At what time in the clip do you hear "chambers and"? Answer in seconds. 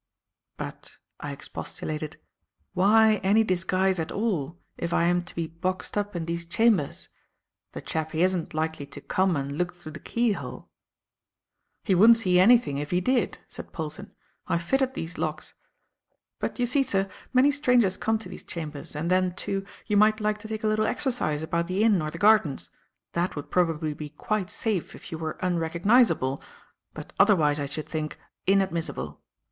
18.43-19.11